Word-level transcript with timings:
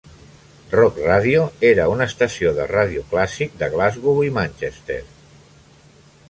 Rock 0.75 0.95
Radio 1.07 1.43
era 1.69 1.85
una 1.95 2.07
estació 2.11 2.55
de 2.61 2.65
ràdio 2.71 3.05
clàssic 3.13 3.55
de 3.61 3.69
Glasgow 3.75 4.23
i 4.31 4.33
Manchester. 4.41 4.99